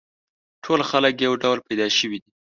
ټول 0.63 0.79
خلک 0.89 1.13
یو 1.25 1.33
ډول 1.43 1.57
پیدا 1.67 1.87
شوي 1.97 2.17
دي. 2.23 2.29